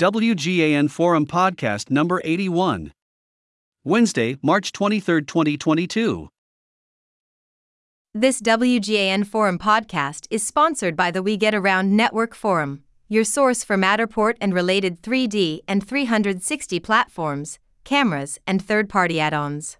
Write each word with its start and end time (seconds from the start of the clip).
WGAN 0.00 0.90
Forum 0.90 1.26
Podcast 1.26 1.90
number 1.90 2.22
81. 2.24 2.94
Wednesday, 3.84 4.38
March 4.42 4.72
23, 4.72 5.20
2022. 5.26 6.30
This 8.14 8.40
WGAN 8.40 9.26
Forum 9.26 9.58
podcast 9.58 10.26
is 10.30 10.42
sponsored 10.42 10.96
by 10.96 11.10
the 11.10 11.22
We 11.22 11.36
Get 11.36 11.54
Around 11.54 11.94
Network 11.94 12.34
Forum, 12.34 12.82
your 13.10 13.24
source 13.24 13.62
for 13.62 13.76
Matterport 13.76 14.36
and 14.40 14.54
related 14.54 15.02
3D 15.02 15.58
and 15.68 15.86
360 15.86 16.80
platforms, 16.80 17.58
cameras, 17.84 18.38
and 18.46 18.64
third 18.64 18.88
party 18.88 19.20
add 19.20 19.34
ons. 19.34 19.76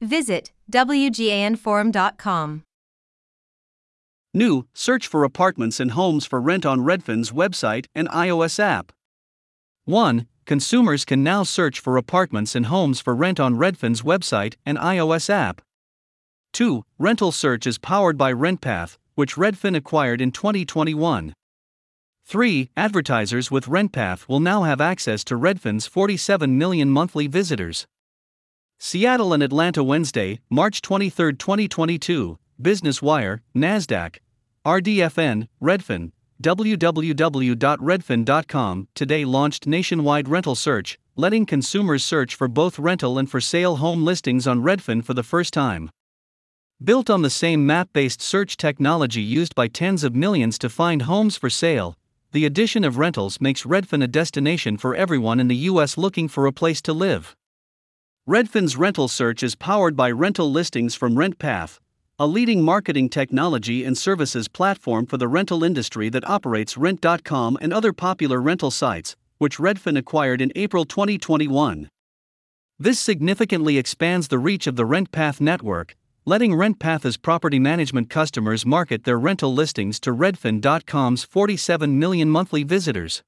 Visit 0.00 0.50
WGANForum.com. 0.72 2.64
New 4.34 4.66
Search 4.74 5.06
for 5.06 5.22
apartments 5.22 5.78
and 5.78 5.92
homes 5.92 6.26
for 6.26 6.40
rent 6.40 6.66
on 6.66 6.80
Redfin's 6.80 7.30
website 7.30 7.86
and 7.94 8.08
iOS 8.08 8.58
app. 8.58 8.90
1. 9.90 10.26
Consumers 10.46 11.04
can 11.04 11.22
now 11.22 11.42
search 11.42 11.80
for 11.80 11.96
apartments 11.96 12.54
and 12.54 12.66
homes 12.66 13.00
for 13.00 13.14
rent 13.14 13.38
on 13.38 13.56
Redfin's 13.56 14.02
website 14.02 14.54
and 14.64 14.78
iOS 14.78 15.28
app. 15.28 15.60
2. 16.52 16.84
Rental 16.98 17.32
search 17.32 17.66
is 17.66 17.78
powered 17.78 18.16
by 18.16 18.32
RentPath, 18.32 18.96
which 19.14 19.34
Redfin 19.34 19.76
acquired 19.76 20.20
in 20.20 20.32
2021. 20.32 21.34
3. 22.24 22.70
Advertisers 22.76 23.50
with 23.50 23.66
RentPath 23.66 24.28
will 24.28 24.40
now 24.40 24.62
have 24.62 24.80
access 24.80 25.24
to 25.24 25.36
Redfin's 25.36 25.86
47 25.86 26.56
million 26.56 26.90
monthly 26.90 27.26
visitors. 27.26 27.86
Seattle 28.78 29.32
and 29.32 29.42
Atlanta 29.42 29.84
Wednesday, 29.84 30.40
March 30.48 30.80
23, 30.80 31.34
2022. 31.34 32.38
Business 32.60 33.02
Wire, 33.02 33.42
NASDAQ, 33.56 34.18
RDFN, 34.66 35.48
Redfin, 35.62 36.12
www.redfin.com 36.40 38.88
today 38.94 39.24
launched 39.24 39.66
nationwide 39.66 40.28
rental 40.28 40.54
search, 40.54 40.98
letting 41.16 41.44
consumers 41.44 42.04
search 42.04 42.34
for 42.34 42.48
both 42.48 42.78
rental 42.78 43.18
and 43.18 43.30
for 43.30 43.40
sale 43.40 43.76
home 43.76 44.04
listings 44.04 44.46
on 44.46 44.62
Redfin 44.62 45.04
for 45.04 45.12
the 45.12 45.22
first 45.22 45.52
time. 45.52 45.90
Built 46.82 47.10
on 47.10 47.20
the 47.20 47.28
same 47.28 47.66
map 47.66 47.90
based 47.92 48.22
search 48.22 48.56
technology 48.56 49.20
used 49.20 49.54
by 49.54 49.68
tens 49.68 50.02
of 50.02 50.14
millions 50.14 50.58
to 50.60 50.70
find 50.70 51.02
homes 51.02 51.36
for 51.36 51.50
sale, 51.50 51.94
the 52.32 52.46
addition 52.46 52.84
of 52.84 52.96
rentals 52.96 53.38
makes 53.40 53.64
Redfin 53.64 54.02
a 54.02 54.08
destination 54.08 54.78
for 54.78 54.94
everyone 54.94 55.40
in 55.40 55.48
the 55.48 55.56
U.S. 55.56 55.98
looking 55.98 56.26
for 56.26 56.46
a 56.46 56.52
place 56.52 56.80
to 56.82 56.94
live. 56.94 57.36
Redfin's 58.26 58.76
rental 58.76 59.08
search 59.08 59.42
is 59.42 59.56
powered 59.56 59.96
by 59.96 60.10
rental 60.10 60.50
listings 60.50 60.94
from 60.94 61.16
RentPath, 61.16 61.80
a 62.20 62.26
leading 62.26 62.62
marketing 62.62 63.08
technology 63.08 63.82
and 63.82 63.96
services 63.96 64.46
platform 64.46 65.06
for 65.06 65.16
the 65.16 65.26
rental 65.26 65.64
industry 65.64 66.10
that 66.10 66.28
operates 66.28 66.76
Rent.com 66.76 67.56
and 67.62 67.72
other 67.72 67.94
popular 67.94 68.42
rental 68.42 68.70
sites, 68.70 69.16
which 69.38 69.56
Redfin 69.56 69.96
acquired 69.96 70.42
in 70.42 70.52
April 70.54 70.84
2021. 70.84 71.88
This 72.78 73.00
significantly 73.00 73.78
expands 73.78 74.28
the 74.28 74.38
reach 74.38 74.66
of 74.66 74.76
the 74.76 74.84
RentPath 74.84 75.40
network, 75.40 75.96
letting 76.26 76.52
RentPath's 76.52 77.16
property 77.16 77.58
management 77.58 78.10
customers 78.10 78.66
market 78.66 79.04
their 79.04 79.18
rental 79.18 79.54
listings 79.54 79.98
to 80.00 80.12
Redfin.com's 80.12 81.24
47 81.24 81.98
million 81.98 82.28
monthly 82.28 82.64
visitors. 82.64 83.22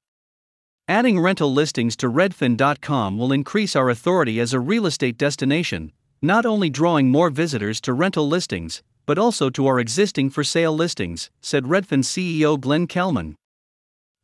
Adding 0.87 1.19
rental 1.19 1.51
listings 1.51 1.95
to 1.95 2.11
Redfin.com 2.11 3.17
will 3.17 3.31
increase 3.31 3.75
our 3.75 3.89
authority 3.89 4.39
as 4.39 4.53
a 4.53 4.59
real 4.59 4.85
estate 4.85 5.17
destination, 5.17 5.91
not 6.23 6.45
only 6.45 6.69
drawing 6.69 7.11
more 7.11 7.29
visitors 7.29 7.81
to 7.81 7.93
rental 7.93 8.27
listings, 8.27 8.81
but 9.05 9.17
also 9.17 9.49
to 9.49 9.67
our 9.67 9.79
existing 9.79 10.29
for 10.29 10.43
sale 10.43 10.73
listings, 10.73 11.29
said 11.41 11.65
Redfin 11.65 12.03
CEO 12.03 12.59
Glenn 12.59 12.87
Kelman. 12.87 13.35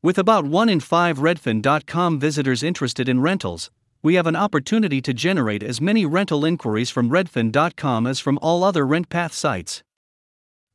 With 0.01 0.17
about 0.17 0.45
1 0.45 0.69
in 0.69 0.79
5 0.79 1.17
Redfin.com 1.17 2.19
visitors 2.19 2.63
interested 2.63 3.09
in 3.09 3.19
rentals, 3.19 3.69
we 4.01 4.15
have 4.15 4.27
an 4.27 4.37
opportunity 4.37 5.01
to 5.01 5.13
generate 5.13 5.61
as 5.61 5.81
many 5.81 6.05
rental 6.05 6.45
inquiries 6.45 6.89
from 6.89 7.09
Redfin.com 7.09 8.07
as 8.07 8.21
from 8.21 8.39
all 8.41 8.63
other 8.63 8.85
RentPath 8.85 9.33
sites. 9.33 9.83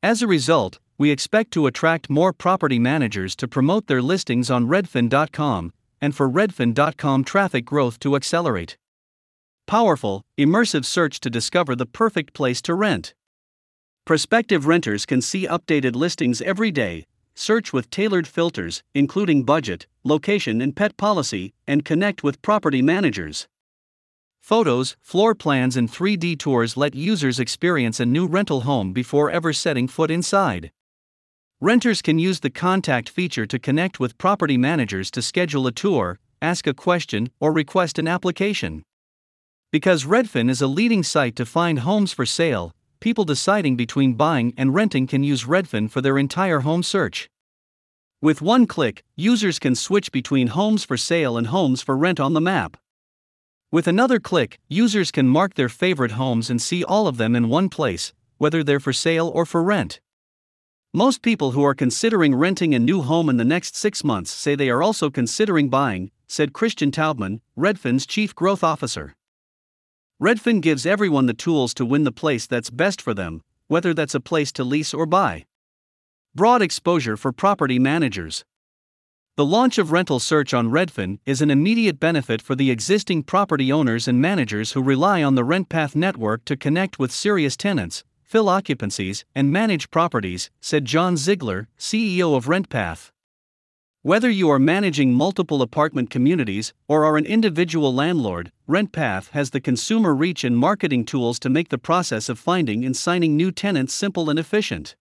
As 0.03 0.21
a 0.21 0.27
result, 0.27 0.79
we 0.99 1.11
expect 1.11 1.51
to 1.53 1.67
attract 1.67 2.11
more 2.11 2.35
property 2.35 2.79
managers 2.79 3.35
to 3.37 3.49
promote 3.49 3.87
their 3.87 4.03
listings 4.03 4.51
on 4.51 4.69
Redfin.com, 4.69 5.73
and 6.03 6.15
for 6.15 6.29
Redfin.com 6.29 7.25
traffic 7.25 7.65
growth 7.65 7.99
to 8.01 8.15
accelerate. 8.15 8.77
Powerful, 9.67 10.23
immersive 10.39 10.85
search 10.85 11.21
to 11.21 11.31
discover 11.31 11.75
the 11.75 11.87
perfect 11.87 12.35
place 12.35 12.61
to 12.63 12.75
rent. 12.75 13.15
Prospective 14.05 14.67
renters 14.67 15.07
can 15.07 15.23
see 15.23 15.47
updated 15.47 15.97
listings 15.97 16.43
every 16.43 16.71
day, 16.71 17.07
search 17.35 17.73
with 17.73 17.89
tailored 17.89 18.27
filters, 18.27 18.83
including 18.95 19.43
budget, 19.43 19.87
location, 20.05 20.61
and 20.61 20.77
pet 20.77 20.99
policy, 20.99 21.55
and 21.67 21.83
connect 21.83 22.23
with 22.23 22.43
property 22.43 22.83
managers. 22.83 23.49
Photos, 24.43 24.97
floor 25.01 25.35
plans, 25.35 25.79
and 25.79 25.91
3D 25.91 26.39
tours 26.39 26.77
let 26.77 26.95
users 26.95 27.41
experience 27.41 27.99
a 27.99 28.05
new 28.05 28.27
rental 28.27 28.61
home 28.61 28.93
before 28.93 29.31
ever 29.31 29.55
setting 29.55 29.89
foot 29.89 30.11
inside. 30.11 30.71
Renters 31.63 32.03
can 32.03 32.19
use 32.19 32.41
the 32.41 32.51
contact 32.51 33.09
feature 33.09 33.47
to 33.47 33.59
connect 33.59 33.99
with 33.99 34.19
property 34.19 34.59
managers 34.59 35.11
to 35.13 35.23
schedule 35.23 35.67
a 35.67 35.73
tour, 35.73 36.19
ask 36.43 36.67
a 36.67 36.75
question, 36.75 37.31
or 37.41 37.51
request 37.51 37.99
an 37.99 38.07
application. 38.07 38.83
Because 39.75 40.05
Redfin 40.05 40.49
is 40.49 40.63
a 40.63 40.69
leading 40.69 41.03
site 41.03 41.35
to 41.35 41.45
find 41.45 41.81
homes 41.81 42.13
for 42.13 42.25
sale, 42.25 42.73
people 43.01 43.25
deciding 43.25 43.75
between 43.75 44.15
buying 44.15 44.55
and 44.57 44.73
renting 44.73 45.09
can 45.09 45.25
use 45.25 45.47
Redfin 45.47 45.91
for 45.91 46.01
their 46.01 46.17
entire 46.17 46.61
home 46.61 46.85
search. 46.85 47.29
With 48.23 48.41
one 48.41 48.69
click, 48.69 49.03
users 49.17 49.59
can 49.59 49.75
switch 49.75 50.13
between 50.13 50.47
homes 50.47 50.85
for 50.85 50.97
sale 50.97 51.37
and 51.37 51.49
homes 51.49 51.83
for 51.83 51.97
rent 51.97 52.21
on 52.21 52.35
the 52.35 52.41
map. 52.41 52.77
With 53.73 53.89
another 53.89 54.21
click, 54.21 54.61
users 54.69 55.11
can 55.11 55.27
mark 55.27 55.55
their 55.55 55.69
favorite 55.69 56.13
homes 56.13 56.51
and 56.51 56.63
see 56.63 56.85
all 56.85 57.09
of 57.09 57.17
them 57.17 57.35
in 57.35 57.49
one 57.49 57.69
place, 57.69 58.13
whether 58.39 58.63
they're 58.63 58.79
for 58.79 58.93
sale 58.93 59.27
or 59.35 59.45
for 59.45 59.61
rent. 59.61 60.01
Most 60.93 61.21
people 61.21 61.51
who 61.51 61.65
are 61.65 61.75
considering 61.75 62.37
renting 62.37 62.77
a 62.77 62.79
new 62.79 63.03
home 63.03 63.29
in 63.29 63.39
the 63.39 63.45
next 63.45 63.75
six 63.75 64.05
months 64.05 64.31
say 64.31 64.55
they 64.55 64.71
are 64.71 64.85
also 64.85 65.11
considering 65.11 65.69
buying, 65.69 66.13
said 66.29 66.53
Christian 66.53 66.93
Taubman, 66.93 67.41
Redfin's 67.59 68.07
chief 68.07 68.37
growth 68.37 68.63
officer. 68.63 69.17
Redfin 70.23 70.61
gives 70.61 70.87
everyone 70.87 71.27
the 71.27 71.35
tools 71.35 71.75
to 71.75 71.85
win 71.85 72.05
the 72.05 72.13
place 72.13 72.47
that's 72.47 72.71
best 72.71 73.03
for 73.03 73.15
them, 73.15 73.43
whether 73.67 73.93
that's 73.93 74.15
a 74.15 74.21
place 74.21 74.53
to 74.53 74.63
lease 74.63 74.95
or 74.95 75.07
buy. 75.07 75.45
Broad 76.37 76.63
exposure 76.63 77.17
for 77.17 77.33
property 77.33 77.81
managers. 77.81 78.45
The 79.37 79.45
launch 79.45 79.77
of 79.77 79.91
rental 79.91 80.21
search 80.21 80.55
on 80.55 80.71
Redfin 80.71 81.19
is 81.27 81.43
an 81.43 81.51
immediate 81.51 81.99
benefit 81.99 82.41
for 82.41 82.55
the 82.55 82.71
existing 82.71 83.25
property 83.25 83.73
owners 83.73 84.07
and 84.07 84.21
managers 84.21 84.73
who 84.73 84.83
rely 84.85 85.21
on 85.21 85.35
the 85.35 85.43
RentPath 85.43 85.97
network 85.97 86.45
to 86.45 86.57
connect 86.57 87.01
with 87.01 87.11
serious 87.11 87.57
tenants, 87.57 88.05
fill 88.23 88.49
occupancies, 88.49 89.25
and 89.35 89.51
manage 89.51 89.91
properties, 89.91 90.49
said 90.61 90.85
John 90.85 91.17
Ziegler, 91.17 91.67
CEO 91.77 92.37
of 92.37 92.47
RentPath. 92.47 93.11
Whether 94.05 94.29
you 94.29 94.51
are 94.51 94.59
managing 94.59 95.15
multiple 95.15 95.63
apartment 95.63 96.11
communities 96.11 96.75
or 96.87 97.07
are 97.07 97.17
an 97.17 97.25
individual 97.25 97.95
landlord, 97.95 98.53
RentPath 98.69 99.31
has 99.31 99.49
the 99.49 99.63
consumer 99.63 100.15
reach 100.15 100.45
and 100.45 100.59
marketing 100.59 101.07
tools 101.07 101.39
to 101.39 101.49
make 101.49 101.71
the 101.71 101.79
process 101.79 102.29
of 102.29 102.39
finding 102.39 102.85
and 102.85 102.95
signing 102.95 103.35
new 103.35 103.51
tenants 103.51 103.95
simple 103.95 104.29
and 104.29 104.39
efficient. 104.39 104.95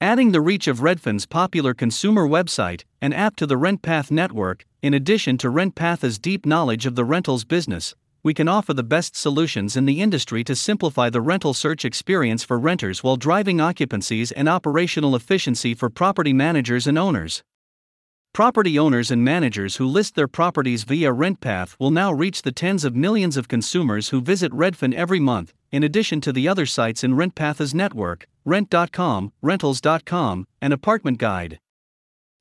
Adding 0.00 0.32
the 0.32 0.40
reach 0.40 0.66
of 0.66 0.78
Redfin's 0.78 1.26
popular 1.26 1.74
consumer 1.74 2.26
website 2.26 2.84
and 3.02 3.12
app 3.12 3.36
to 3.36 3.44
the 3.44 3.58
RentPath 3.58 4.10
network, 4.10 4.64
in 4.80 4.94
addition 4.94 5.36
to 5.36 5.50
RentPath's 5.50 6.18
deep 6.18 6.46
knowledge 6.46 6.86
of 6.86 6.94
the 6.94 7.04
rentals 7.04 7.44
business, 7.44 7.94
we 8.22 8.32
can 8.32 8.48
offer 8.48 8.72
the 8.72 8.82
best 8.82 9.14
solutions 9.14 9.76
in 9.76 9.84
the 9.84 10.00
industry 10.00 10.42
to 10.44 10.56
simplify 10.56 11.10
the 11.10 11.20
rental 11.20 11.52
search 11.52 11.84
experience 11.84 12.42
for 12.42 12.58
renters 12.58 13.04
while 13.04 13.16
driving 13.16 13.60
occupancies 13.60 14.32
and 14.32 14.48
operational 14.48 15.14
efficiency 15.14 15.74
for 15.74 15.90
property 15.90 16.32
managers 16.32 16.86
and 16.86 16.96
owners. 16.96 17.42
Property 18.36 18.78
owners 18.78 19.10
and 19.10 19.24
managers 19.24 19.76
who 19.76 19.86
list 19.86 20.14
their 20.14 20.28
properties 20.28 20.84
via 20.84 21.10
RentPath 21.10 21.74
will 21.80 21.90
now 21.90 22.12
reach 22.12 22.42
the 22.42 22.52
tens 22.52 22.84
of 22.84 22.94
millions 22.94 23.38
of 23.38 23.48
consumers 23.48 24.10
who 24.10 24.20
visit 24.20 24.52
Redfin 24.52 24.92
every 24.92 25.18
month, 25.18 25.54
in 25.72 25.82
addition 25.82 26.20
to 26.20 26.34
the 26.34 26.46
other 26.46 26.66
sites 26.66 27.02
in 27.02 27.14
RentPath's 27.14 27.72
network 27.72 28.26
Rent.com, 28.44 29.32
Rentals.com, 29.40 30.46
and 30.60 30.74
Apartment 30.74 31.16
Guide. 31.16 31.58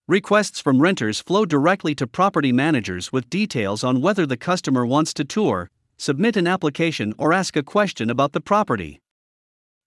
Requests 0.05 0.59
from 0.59 0.81
renters 0.81 1.21
flow 1.21 1.45
directly 1.45 1.95
to 1.95 2.05
property 2.05 2.51
managers 2.51 3.13
with 3.13 3.29
details 3.29 3.81
on 3.81 4.01
whether 4.01 4.25
the 4.25 4.35
customer 4.35 4.85
wants 4.85 5.13
to 5.13 5.23
tour, 5.23 5.69
submit 5.95 6.35
an 6.35 6.45
application, 6.45 7.13
or 7.17 7.31
ask 7.31 7.55
a 7.55 7.63
question 7.63 8.09
about 8.09 8.33
the 8.33 8.41
property. 8.41 8.99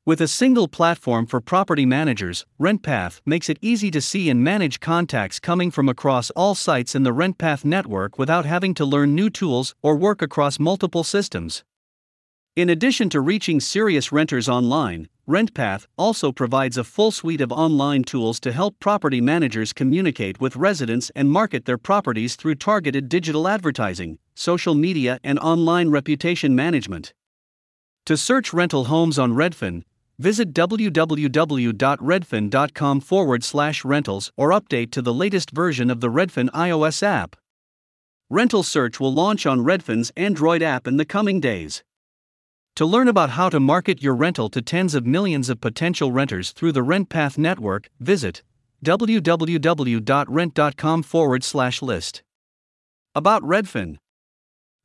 With 0.08 0.22
a 0.22 0.26
single 0.26 0.68
platform 0.68 1.26
for 1.26 1.38
property 1.38 1.84
managers, 1.84 2.46
RentPath 2.58 3.20
makes 3.26 3.50
it 3.50 3.58
easy 3.60 3.90
to 3.90 4.00
see 4.00 4.30
and 4.30 4.42
manage 4.42 4.80
contacts 4.80 5.38
coming 5.38 5.70
from 5.70 5.86
across 5.86 6.30
all 6.30 6.54
sites 6.54 6.94
in 6.94 7.02
the 7.02 7.12
RentPath 7.12 7.62
network 7.62 8.18
without 8.18 8.46
having 8.46 8.72
to 8.76 8.86
learn 8.86 9.14
new 9.14 9.28
tools 9.28 9.74
or 9.82 9.96
work 9.96 10.22
across 10.22 10.58
multiple 10.58 11.04
systems. 11.04 11.62
In 12.56 12.70
addition 12.70 13.10
to 13.10 13.20
reaching 13.20 13.60
serious 13.60 14.10
renters 14.10 14.48
online, 14.48 15.10
RentPath 15.28 15.86
also 15.98 16.32
provides 16.32 16.78
a 16.78 16.84
full 16.84 17.10
suite 17.10 17.42
of 17.42 17.52
online 17.52 18.02
tools 18.02 18.40
to 18.40 18.52
help 18.52 18.80
property 18.80 19.20
managers 19.20 19.74
communicate 19.74 20.40
with 20.40 20.56
residents 20.56 21.12
and 21.14 21.30
market 21.30 21.66
their 21.66 21.76
properties 21.76 22.34
through 22.34 22.54
targeted 22.54 23.10
digital 23.10 23.46
advertising, 23.46 24.18
social 24.34 24.74
media, 24.74 25.18
and 25.22 25.38
online 25.40 25.90
reputation 25.90 26.54
management. 26.54 27.12
To 28.06 28.16
search 28.16 28.54
rental 28.54 28.84
homes 28.84 29.18
on 29.18 29.34
Redfin, 29.34 29.82
visit 30.18 30.52
www.redfin.com 30.52 33.00
forward 33.00 33.44
slash 33.44 33.84
rentals 33.84 34.32
or 34.36 34.50
update 34.50 34.90
to 34.90 35.00
the 35.02 35.14
latest 35.14 35.50
version 35.50 35.90
of 35.90 36.00
the 36.00 36.08
Redfin 36.08 36.48
iOS 36.50 37.02
app. 37.02 37.36
Rental 38.30 38.62
Search 38.62 39.00
will 39.00 39.14
launch 39.14 39.46
on 39.46 39.60
Redfin's 39.60 40.10
Android 40.16 40.62
app 40.62 40.86
in 40.86 40.98
the 40.98 41.04
coming 41.04 41.40
days. 41.40 41.82
To 42.76 42.84
learn 42.84 43.08
about 43.08 43.30
how 43.30 43.48
to 43.48 43.58
market 43.58 44.02
your 44.02 44.14
rental 44.14 44.48
to 44.50 44.62
tens 44.62 44.94
of 44.94 45.04
millions 45.06 45.48
of 45.48 45.60
potential 45.60 46.12
renters 46.12 46.52
through 46.52 46.70
the 46.72 46.84
RentPath 46.84 47.38
network, 47.38 47.88
visit 47.98 48.42
www.rent.com 48.84 51.02
forward 51.02 51.42
slash 51.42 51.82
list. 51.82 52.22
About 53.14 53.42
Redfin 53.42 53.96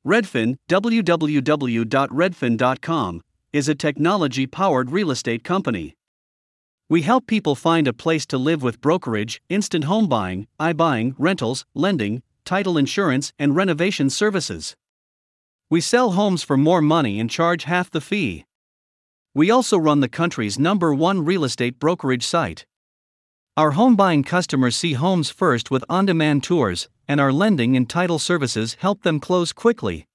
Redfin, 0.05 0.57
www.redfin.com, 0.69 3.21
is 3.53 3.69
a 3.69 3.75
technology 3.75 4.47
powered 4.47 4.89
real 4.89 5.11
estate 5.11 5.43
company. 5.43 5.95
We 6.89 7.03
help 7.03 7.27
people 7.27 7.53
find 7.53 7.87
a 7.87 7.93
place 7.93 8.25
to 8.25 8.37
live 8.39 8.63
with 8.63 8.81
brokerage, 8.81 9.41
instant 9.47 9.83
home 9.83 10.07
buying, 10.09 10.47
iBuying, 10.59 11.13
rentals, 11.19 11.63
lending, 11.75 12.23
title 12.45 12.79
insurance, 12.79 13.31
and 13.37 13.55
renovation 13.55 14.09
services. 14.09 14.75
We 15.69 15.81
sell 15.81 16.11
homes 16.11 16.43
for 16.43 16.57
more 16.57 16.81
money 16.81 17.19
and 17.19 17.29
charge 17.29 17.65
half 17.65 17.91
the 17.91 18.01
fee. 18.01 18.45
We 19.35 19.51
also 19.51 19.77
run 19.77 19.99
the 19.99 20.09
country's 20.09 20.57
number 20.57 20.91
one 20.91 21.23
real 21.23 21.43
estate 21.43 21.79
brokerage 21.79 22.25
site. 22.25 22.65
Our 23.55 23.71
home 23.71 23.95
buying 23.95 24.23
customers 24.23 24.75
see 24.75 24.93
homes 24.93 25.29
first 25.29 25.69
with 25.69 25.85
on 25.87 26.07
demand 26.07 26.43
tours, 26.43 26.89
and 27.07 27.21
our 27.21 27.31
lending 27.31 27.77
and 27.77 27.87
title 27.87 28.17
services 28.17 28.77
help 28.79 29.03
them 29.03 29.19
close 29.19 29.53
quickly. 29.53 30.07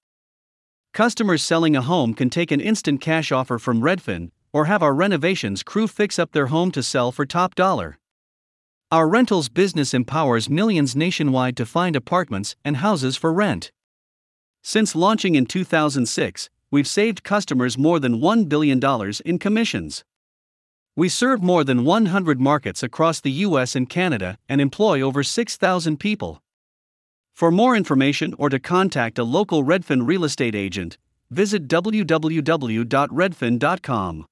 Customers 0.98 1.44
selling 1.44 1.76
a 1.76 1.80
home 1.80 2.12
can 2.12 2.28
take 2.28 2.50
an 2.50 2.58
instant 2.60 3.00
cash 3.00 3.30
offer 3.30 3.56
from 3.60 3.82
Redfin, 3.82 4.32
or 4.52 4.64
have 4.64 4.82
our 4.82 4.92
renovations 4.92 5.62
crew 5.62 5.86
fix 5.86 6.18
up 6.18 6.32
their 6.32 6.48
home 6.48 6.72
to 6.72 6.82
sell 6.82 7.12
for 7.12 7.24
top 7.24 7.54
dollar. 7.54 8.00
Our 8.90 9.08
rentals 9.08 9.48
business 9.48 9.94
empowers 9.94 10.50
millions 10.50 10.96
nationwide 10.96 11.56
to 11.58 11.66
find 11.66 11.94
apartments 11.94 12.56
and 12.64 12.78
houses 12.78 13.16
for 13.16 13.32
rent. 13.32 13.70
Since 14.60 14.96
launching 14.96 15.36
in 15.36 15.46
2006, 15.46 16.50
we've 16.72 16.88
saved 16.88 17.22
customers 17.22 17.78
more 17.78 18.00
than 18.00 18.20
$1 18.20 18.48
billion 18.48 18.82
in 19.24 19.38
commissions. 19.38 20.02
We 20.96 21.08
serve 21.08 21.44
more 21.44 21.62
than 21.62 21.84
100 21.84 22.40
markets 22.40 22.82
across 22.82 23.20
the 23.20 23.46
US 23.46 23.76
and 23.76 23.88
Canada 23.88 24.36
and 24.48 24.60
employ 24.60 25.00
over 25.00 25.22
6,000 25.22 26.00
people. 26.00 26.42
For 27.38 27.50
more 27.52 27.76
information 27.76 28.34
or 28.36 28.48
to 28.48 28.58
contact 28.58 29.16
a 29.16 29.22
local 29.22 29.62
Redfin 29.62 30.08
real 30.08 30.24
estate 30.24 30.56
agent, 30.56 30.98
visit 31.30 31.68
www.redfin.com. 31.68 34.26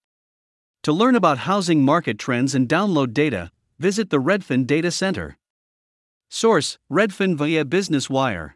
To 0.82 0.92
learn 0.92 1.14
about 1.14 1.38
housing 1.38 1.84
market 1.84 2.18
trends 2.18 2.52
and 2.52 2.68
download 2.68 3.14
data, 3.14 3.52
visit 3.78 4.10
the 4.10 4.20
Redfin 4.20 4.66
Data 4.66 4.90
Center. 4.90 5.38
Source 6.28 6.78
Redfin 6.90 7.36
via 7.36 7.64
Business 7.64 8.10
Wire. 8.10 8.55